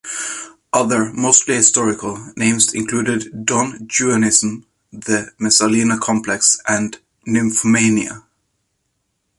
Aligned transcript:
Other, 0.73 1.13
mostly 1.13 1.53
historical, 1.53 2.33
names 2.35 2.73
include 2.73 3.45
Don 3.45 3.87
Juanism, 3.87 4.63
the 4.91 5.29
Messalina 5.37 5.99
complex, 5.99 6.57
and 6.67 6.97
nymphomania. 7.27 8.23